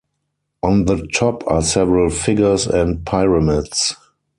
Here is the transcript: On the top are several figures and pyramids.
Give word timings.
On 0.63 0.85
the 0.85 1.05
top 1.13 1.43
are 1.45 1.61
several 1.61 2.09
figures 2.09 2.65
and 2.65 3.05
pyramids. 3.05 3.95